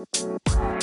[0.00, 0.79] Música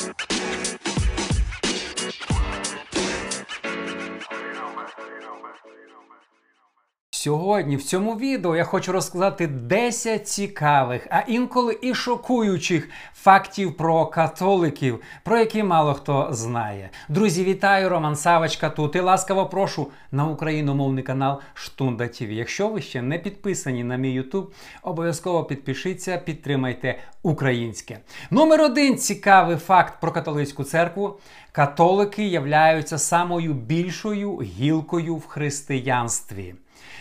[7.27, 14.05] Сьогодні в цьому відео я хочу розказати 10 цікавих, а інколи і шокуючих фактів про
[14.05, 16.89] католиків, про які мало хто знає.
[17.09, 17.89] Друзі, вітаю!
[17.89, 22.31] Роман Савочка тут і ласкаво прошу на україномовний канал Штунда ТВ.
[22.31, 24.47] Якщо ви ще не підписані на мій YouTube,
[24.83, 27.99] обов'язково підпишіться, підтримайте українське.
[28.31, 31.19] Номер один цікавий факт про католицьку церкву.
[31.51, 36.55] Католики являються самою більшою гілкою в християнстві.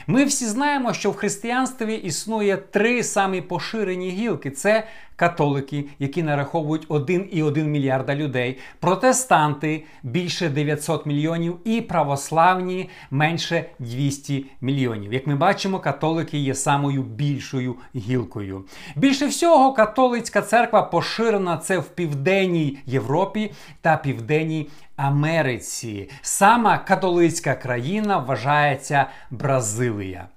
[0.06, 6.88] Ми всі знаємо, що в християнстві існує три самі поширені гілки: це католики, які нараховують
[6.88, 15.12] 1,1 мільярда людей, протестанти більше 900 мільйонів, і православні менше 200 мільйонів.
[15.12, 18.64] Як ми бачимо, католики є самою більшою гілкою.
[18.96, 26.10] Більше всього, католицька церква поширена це в південній Європі та південній Америці.
[26.22, 30.28] Сама католицька країна вважається Бразилія.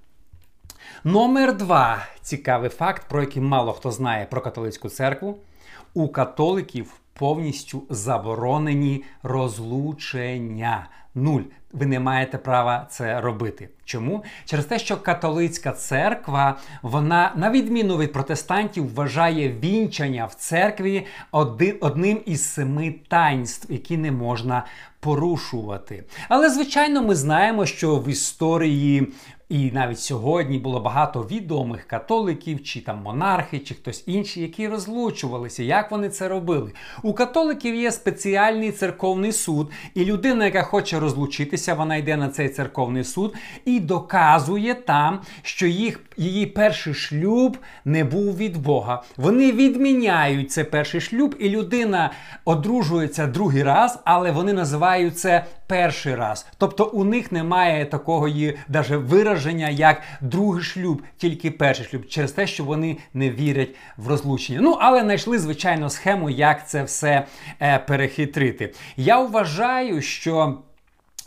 [1.04, 5.38] Номер два цікавий факт, про який мало хто знає про католицьку церкву.
[5.94, 10.88] У католиків повністю заборонені розлучення.
[11.16, 11.42] Нуль.
[11.74, 13.70] Ви не маєте права це робити.
[13.86, 14.24] Чому?
[14.46, 21.06] Через те, що католицька церква, вона, на відміну від протестантів, вважає вінчання в церкві
[21.82, 24.66] одним із семи таїнств, які не можна
[25.00, 26.04] порушувати.
[26.30, 29.14] Але, звичайно, ми знаємо, що в історії
[29.50, 35.64] і навіть сьогодні було багато відомих католиків, чи там монархи, чи хтось інший, які розлучувалися.
[35.64, 36.72] Як вони це робили?
[37.04, 42.50] У католиків є спеціальний церковний суд, і людина, яка хоче розлучитися, вона йде на цей
[42.50, 49.04] церковний суд і доказує там, що їх, її перший шлюб не був від Бога.
[49.18, 52.12] Вони відміняють цей перший шлюб, і людина
[52.46, 56.46] одружується другий раз, але вони називають це перший раз.
[56.58, 62.32] Тобто у них немає такого її даже вираження, як другий шлюб, тільки перший шлюб, через
[62.32, 64.60] те, що вони не вірять в розлучення.
[64.62, 67.26] Ну, але знайшли, звичайно, схему, як це все
[67.62, 68.74] е, перехитрити.
[68.98, 70.58] Я вважаю, що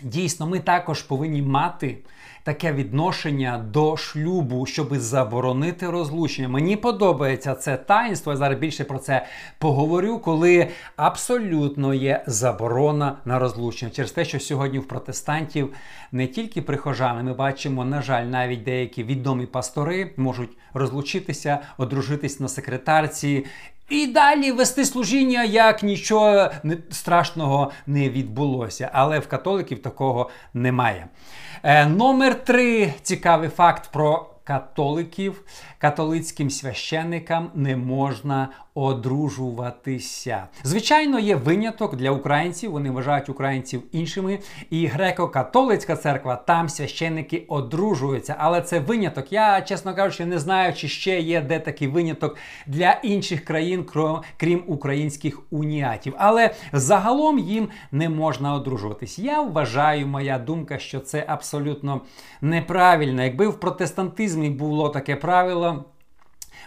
[0.03, 1.99] дійсно ми також повинні мати
[2.43, 6.49] таке відношення до шлюбу, щоб заборонити розлучення.
[6.49, 8.33] Мені подобається це таїнство.
[8.33, 9.27] Я зараз більше про це
[9.59, 13.91] поговорю, коли абсолютно є заборона на розлучення.
[13.91, 15.73] Через те, що сьогодні в протестантів
[16.13, 22.49] не тільки прихожани, ми бачимо, на жаль, навіть деякі відомі пастори можуть розлучитися, одружитись на
[22.49, 23.45] секретарці.
[23.93, 26.51] І далі вести служіння, як нічого
[26.91, 28.91] страшного не відбулося.
[28.93, 31.07] Але в католиків такого немає.
[31.63, 35.45] Е, Номер три цікавий факт про католиків.
[35.79, 40.47] Католицьким священникам не можна одружуватися.
[40.63, 42.71] Звичайно, є виняток для українців.
[42.71, 44.39] Вони вважають українців іншими.
[44.71, 48.35] І греко-католицька церква там священники одружуються.
[48.39, 49.33] Але це виняток.
[49.33, 53.87] Я, чесно кажучи, не знаю, чи ще є де такий виняток для інших країн,
[54.37, 56.15] крім українських уніатів.
[56.19, 59.19] Але загалом їм не можна одружуватись.
[59.19, 62.01] Я вважаю, моя думка, що це абсолютно
[62.41, 63.23] неправильно.
[63.23, 65.85] Якби в протестантизмі було таке правило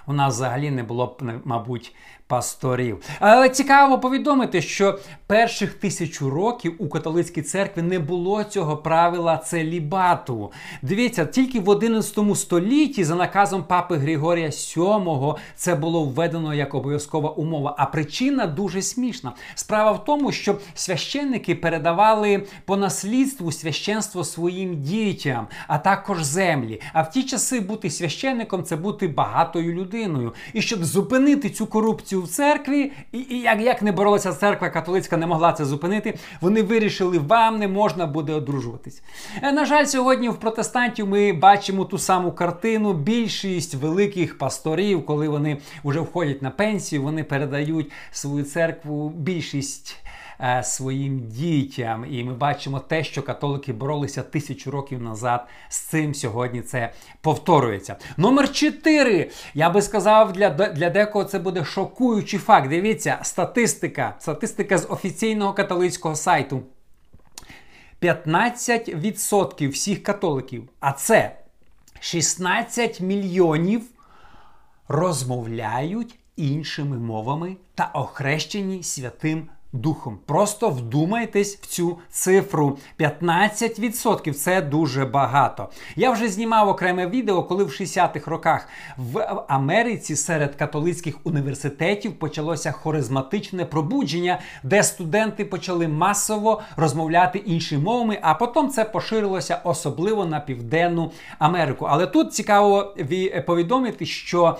[0.07, 1.95] у нас взагалі не було б, мабуть,
[2.27, 3.03] пасторів.
[3.19, 10.51] Але цікаво повідомити, що перших тисячу років у католицькій церкві не було цього правила целібату.
[10.81, 17.29] Дивіться, тільки в 11 столітті за наказом папи Григорія VII це було введено як обов'язкова
[17.29, 17.75] умова.
[17.77, 19.33] А причина дуже смішна.
[19.55, 26.81] Справа в тому, що священники передавали по наслідству священство своїм дітям, а також землі.
[26.93, 29.94] А в ті часи бути священником це бути багатою людиною.
[30.53, 35.17] І щоб зупинити цю корупцію в церкві, і, і як як не боролася церква католицька,
[35.17, 36.17] не могла це зупинити.
[36.41, 39.01] Вони вирішили, вам не можна буде одружуватись.
[39.41, 42.93] Е, на жаль, сьогодні в протестантів ми бачимо ту саму картину.
[42.93, 50.04] Більшість великих пасторів, коли вони вже входять на пенсію, вони передають свою церкву більшість.
[50.39, 52.05] Е, своїм дітям.
[52.13, 55.47] І ми бачимо те, що католики боролися тисячу років назад.
[55.69, 56.91] З цим сьогодні це
[57.21, 57.95] повторюється.
[58.17, 59.31] Номер 4.
[59.53, 62.69] Я би сказав, для для декого це буде шокуючий факт.
[62.69, 64.15] Дивіться, статистика.
[64.19, 66.63] Статистика з офіційного католицького сайту.
[68.01, 71.35] 15% всіх католиків, а це
[71.99, 73.81] 16 мільйонів
[74.87, 80.19] розмовляють іншими мовами та охрещені святим духом.
[80.25, 82.77] Просто вдумайтесь в цю цифру.
[82.99, 85.69] 15% це дуже багато.
[85.95, 88.67] Я вже знімав окреме відео, коли в 60-х роках
[88.97, 98.19] в Америці серед католицьких університетів почалося харизматичне пробудження, де студенти почали масово розмовляти іншими мовами,
[98.21, 101.85] а потім це поширилося особливо на південну Америку.
[101.89, 102.95] Але тут цікаво
[103.45, 104.57] повідомити, що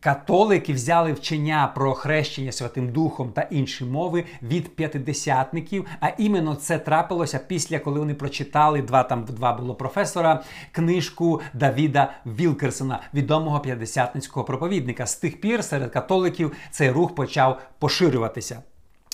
[0.00, 5.86] Католики взяли вчення про хрещення Святим Духом та інші мови від п'ятидесятників.
[6.00, 10.42] А іменно це трапилося після коли вони прочитали два там два було професора
[10.72, 15.06] книжку Давіда Вілкерсона, відомого п'ятдесятницького проповідника.
[15.06, 18.62] З тих пір серед католиків цей рух почав поширюватися.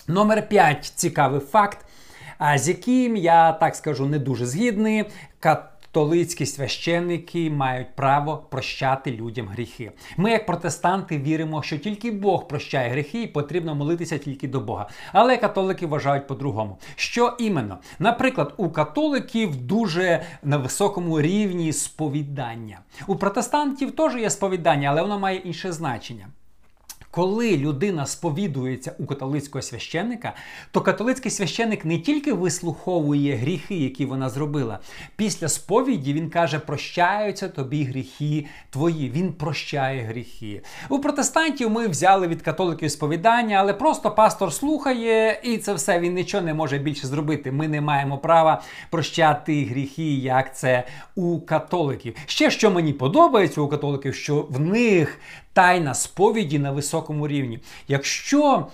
[0.09, 0.93] Номер 5.
[0.95, 1.79] цікавий факт,
[2.57, 5.05] з яким я так скажу не дуже згідний.
[5.97, 9.93] Католицькі священники мають право прощати людям гріхи.
[10.17, 14.89] Ми, як протестанти, віримо, що тільки Бог прощає гріхи, і потрібно молитися тільки до Бога.
[15.13, 16.79] Але католики вважають по-другому.
[16.97, 17.79] Що іменно?
[17.99, 22.79] Наприклад, у католиків дуже на високому рівні сповідання.
[23.07, 26.29] У протестантів теж є сповідання, але воно має інше значення.
[27.17, 30.33] Коли людина сповідується у католицького священника,
[30.71, 34.79] то католицький священник не тільки вислуховує гріхи, які вона зробила.
[35.17, 39.11] Після сповіді він каже, прощаються тобі гріхи твої.
[39.11, 40.63] Він прощає гріхи.
[40.89, 46.15] У протестантів ми взяли від католиків сповідання, але просто пастор слухає, і це все він
[46.15, 47.53] нічого не може більше зробити.
[47.53, 50.85] Ми не маємо права прощати гріхи, як це
[51.15, 52.17] у католиків.
[52.27, 55.21] Ще що мені подобається у католиків, що в них
[55.57, 57.61] тайна сповіді на високому рівні.
[57.89, 58.67] Якщо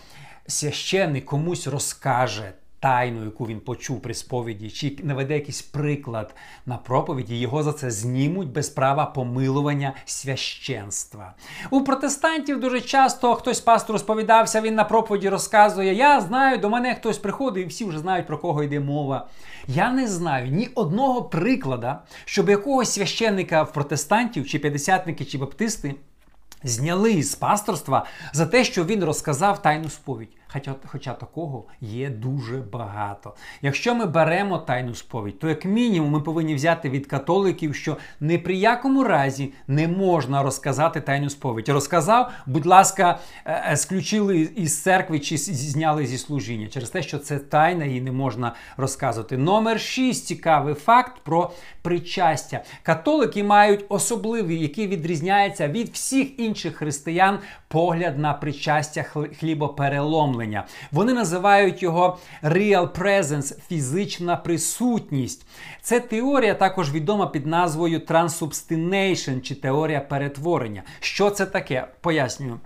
[0.47, 6.35] священник комусь розкаже тайну, яку він почув при сповіді, чи наведе якийсь приклад
[6.67, 11.35] на проповіді, його за це знімуть без права помилування священства.
[11.71, 16.95] У протестантів дуже часто хтось пастор розповідався, він на проповіді розказує: Я знаю, до мене
[16.95, 19.29] хтось приходить, і всі вже знають, про кого йде мова.
[19.69, 25.95] Я не знаю ні одного приклада, щоб якогось священника в протестантів, чи п'ятдесятники, чи баптисти
[26.65, 30.29] зняли з пасторства за те, що він розказав тайну сповідь.
[30.53, 33.35] Хоча, хоча такого є дуже багато.
[33.63, 38.39] Якщо ми беремо тайну сповідь, то як мінімум ми повинні взяти від католиків, що ні
[38.39, 41.69] при якому разі не можна розказати тайну сповідь.
[41.69, 47.19] Розказав, будь ласка, е, е, сключили із церкви чи зняли зі служіння через те, що
[47.19, 49.37] це тайна і не можна розказувати.
[49.37, 50.27] Номер 6.
[50.27, 51.51] цікавий факт про
[51.83, 52.65] причастя.
[52.83, 57.39] Католики мають особливий, який відрізняється від всіх інших християн,
[57.69, 59.05] погляд на причастя
[59.41, 60.67] хлібопереломлення.
[60.93, 65.47] Вони називають його real presence, фізична присутність.
[65.83, 70.83] Це теорія також відома під назвою transubstination чи теорія перетворення.
[71.01, 71.87] Що це таке?
[72.01, 72.61] Пояснюю.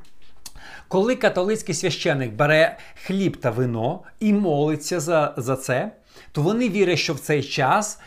[0.88, 5.90] Коли католицький священик бере хліб та вино і молиться за, за це,
[6.32, 8.00] то вони вірять, що в цей час.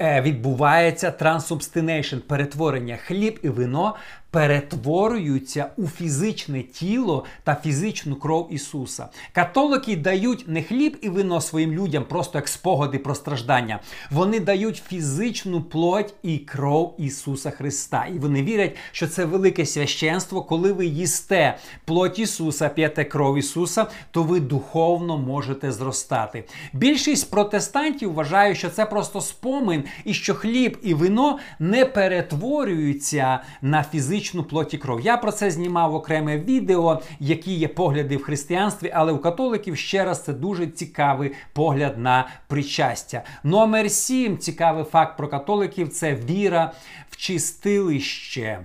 [0.00, 3.94] Е, відбувається transubstantiation, перетворення хліб і вино
[4.34, 9.08] перетворюються у фізичне тіло та фізичну кров Ісуса.
[9.32, 13.80] Католики дають не хліб і вино своїм людям, просто як спогади про страждання.
[14.10, 18.06] Вони дають фізичну плоть і кров Ісуса Христа.
[18.14, 23.86] І вони вірять, що це велике священство, коли ви їсте плоть Ісуса, п'єте кров Ісуса,
[24.10, 26.44] то ви духовно можете зростати.
[26.72, 33.84] Більшість протестантів вважають, що це просто спомин, і що хліб і вино не перетворюються на
[33.84, 35.00] фізичну фізичну плоть і кров.
[35.00, 40.04] Я про це знімав окреме відео, які є погляди в християнстві, але у католиків ще
[40.04, 43.22] раз це дуже цікавий погляд на причастя.
[43.42, 46.72] Номер сім цікавий факт про католиків це віра
[47.10, 48.60] в чистилище.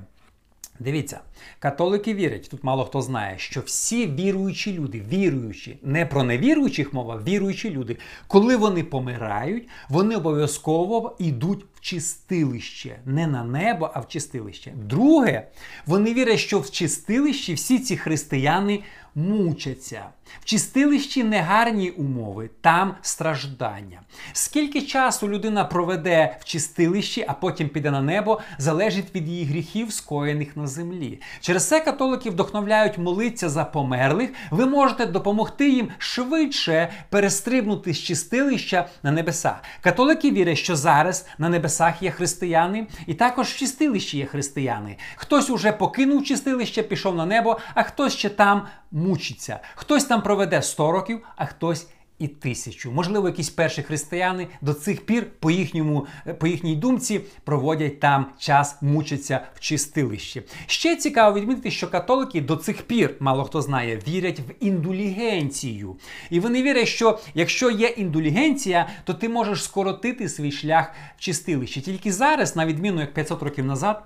[0.80, 1.20] Дивіться,
[1.60, 7.22] католики вірять, тут мало хто знає, що всі віруючі люди, віруючі, не про невіруючих мова,
[7.28, 7.98] віруючі люди,
[8.28, 13.00] коли вони помирають, вони обов'язково йдуть в чистилище.
[13.06, 14.72] Не на небо, а в чистилище.
[14.76, 15.48] Друге,
[15.86, 18.84] вони вірять, що в чистилищі всі ці християни
[19.16, 20.04] мучаться.
[20.42, 24.02] В чистилищі негарні умови, там страждання.
[24.34, 29.94] Скільки часу людина проведе в чистилищі, а потім піде на небо, залежить від її гріхів,
[29.94, 31.22] скоєних на землі.
[31.42, 34.30] Через це католики вдохновляють молитися за померлих.
[34.52, 39.56] Ви можете допомогти їм швидше перестрибнути з чистилища на небеса.
[39.82, 44.98] Католики вірять, що зараз на небесах є християни, і також в чистилищі є християни.
[45.16, 48.68] Хтось уже покинув чистилище, пішов на небо, а хтось ще там
[49.00, 49.60] мучиться.
[49.76, 51.88] Хтось там проведе 100 років, а хтось
[52.20, 52.92] і тисячу.
[52.92, 56.08] Можливо, якісь перші християни до цих пір, по їхньому,
[56.40, 60.42] по їхній думці, проводять там час, мучаться в чистилищі.
[60.66, 65.96] Ще цікаво відмітити, що католики до цих пір, мало хто знає, вірять в індулігенцію.
[66.30, 71.82] І вони вірять, що якщо є індулігенція, то ти можеш скоротити свій шлях в чистилище.
[71.82, 74.04] Тільки зараз, на відміну як 500 років назад.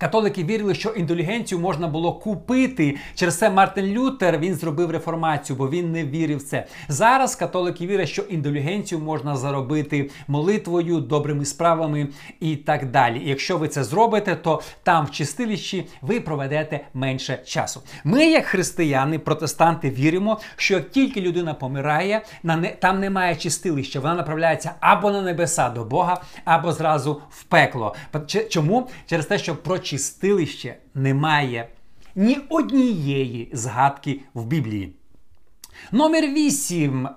[0.00, 2.96] Католики вірили, що індулігенцію можна було купити.
[3.14, 6.66] Через це Мартин Лютер він зробив реформацію, бо він не вірив в це.
[6.88, 12.08] Зараз католики вірять, що індулігенцію можна заробити молитвою, добрими справами
[12.40, 13.18] і так далі.
[13.24, 17.82] І якщо ви це зробите, то там в чистилищі ви проведете менше часу.
[18.04, 24.00] Ми, як християни, протестанти, віримо, що як тільки людина помирає, на не там немає чистилища,
[24.00, 27.94] вона направляється або на небеса до Бога, або зразу в пекло.
[28.50, 28.88] Чому?
[29.06, 31.68] Через те, що про чистилище немає
[32.14, 34.92] ні однієї згадки в Біблії.
[35.92, 37.08] Номер 8.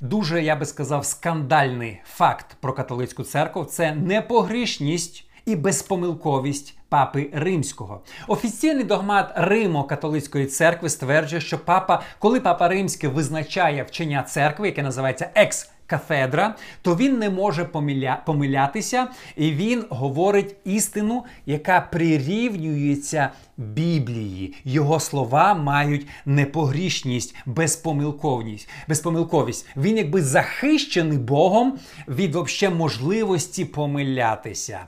[0.00, 8.02] Дуже, я би сказав, скандальний факт про католицьку церкву це непогрішність і безпомилковість папи римського.
[8.28, 14.82] Офіційний догмат Римо католицької церкви стверджує, що папа, коли папа римський визначає вчення церкви, яке
[14.82, 18.22] називається екс кафедра, то він не може помиля...
[18.26, 24.54] помилятися, і він говорить істину, яка прирівнюється Біблії.
[24.64, 28.68] Його слова мають непогрішність, безпомилковність.
[28.88, 29.66] безпомилковість.
[29.76, 34.80] Він якби захищений Богом від вообще можливості помилятися.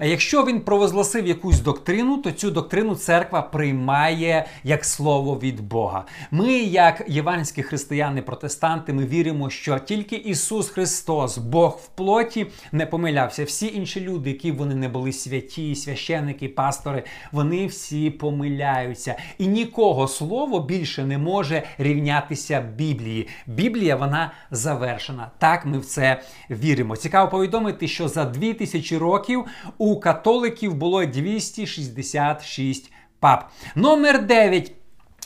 [0.00, 6.04] Якщо він провозгласив якусь доктрину, то цю доктрину церква приймає як слово від Бога.
[6.30, 13.44] Ми, як євангельські християни-протестанти, ми віримо, що тільки Ісус Христос, Бог в плоті, не помилявся.
[13.44, 17.02] Всі інші люди, які вони не були святі, священники, пастори,
[17.32, 19.16] вони всі помиляються.
[19.38, 23.28] І нікого слово більше не може рівнятися Біблії.
[23.46, 25.30] Біблія вона завершена.
[25.38, 26.96] Так ми в це віримо.
[26.96, 29.44] Цікаво повідомити, що за 2000 років
[29.78, 33.50] у католиків було 266 пап.
[33.74, 34.72] Номер 9.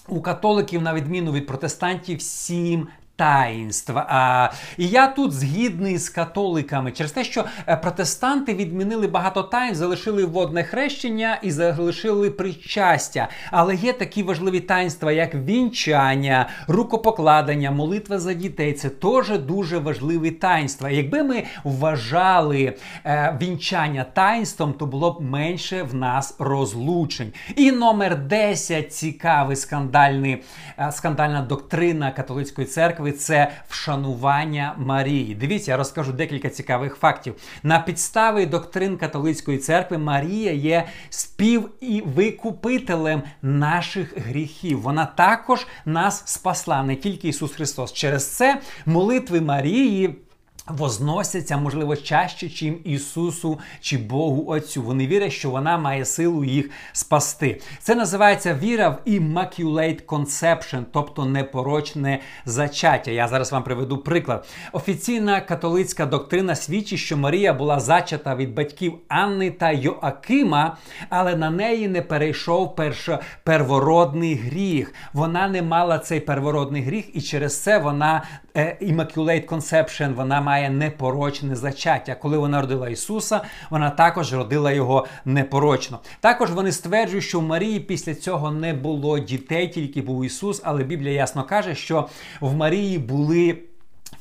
[0.08, 2.88] У католиків, на відміну від протестантів, сім
[3.18, 3.92] таїнств.
[3.96, 9.78] А, І я тут згідний з католиками через те, що е, протестанти відмінили багато таїнств,
[9.78, 13.28] залишили водне хрещення і залишили причастя.
[13.50, 18.72] Але є такі важливі таїнства, як вінчання, рукопокладення, молитва за дітей.
[18.72, 20.90] Це теж дуже важливі таїнства.
[20.90, 27.32] Якби ми вважали е, вінчання таїнством, то було б менше в нас розлучень.
[27.56, 30.42] І номер 10 цікавий скандальний,
[30.78, 35.34] е, скандальна доктрина католицької церкви церкви це вшанування Марії.
[35.34, 37.34] Дивіться, я розкажу декілька цікавих фактів.
[37.62, 44.80] На підставі доктрин католицької церкви Марія є спів і викупителем наших гріхів.
[44.80, 47.92] Вона також нас спасла, не тільки Ісус Христос.
[47.92, 50.27] Через це молитви Марії.
[50.68, 54.82] Возносяться, можливо, чаще, чим Ісусу чи Богу Отцю.
[54.82, 57.60] Вони вірять, що вона має силу їх спасти.
[57.80, 63.10] Це називається віра в Immaculate Conception, тобто непорочне зачаття.
[63.10, 64.46] Я зараз вам приведу приклад.
[64.72, 70.76] Офіційна католицька доктрина свідчить, що Марія була зачата від батьків Анни та Йоакима,
[71.08, 73.08] але на неї не перейшов перш...
[73.44, 74.94] первородний гріх.
[75.12, 78.22] Вона не мала цей первородний гріх, і через це вона
[78.56, 82.14] е, Immaculate Conception, вона має має непорочне зачаття.
[82.14, 85.98] Коли вона родила Ісуса, вона також родила його непорочно.
[86.20, 90.84] Також вони стверджують, що в Марії після цього не було дітей, тільки був Ісус, але
[90.84, 92.08] Біблія ясно каже, що
[92.40, 93.58] в Марії були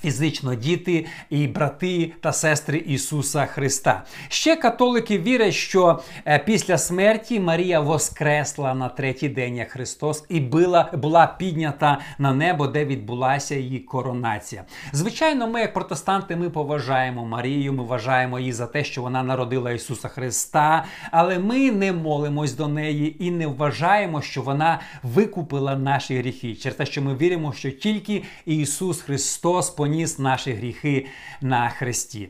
[0.02, 4.04] фізично діти і брати та сестри Ісуса Христа.
[4.30, 10.40] Ще католики вірять, що е, після смерті Марія воскресла на третій день як Христос і
[10.40, 14.64] була, була піднята на небо, де відбулася її коронація.
[14.94, 19.72] Звичайно, ми, як протестанти, ми поважаємо Марію, ми вважаємо її за те, що вона народила
[19.72, 26.18] Ісуса Христа, але ми не молимось до неї і не вважаємо, що вона викупила наші
[26.18, 26.56] гріхи.
[26.56, 31.06] Через те, що ми віримо, що тільки Ісус Христос поніс наші гріхи
[31.42, 32.30] на хресті.